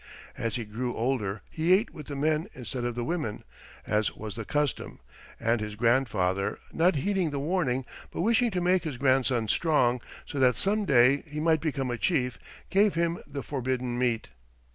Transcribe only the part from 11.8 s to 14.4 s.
a chief, gave him the forbidden meat.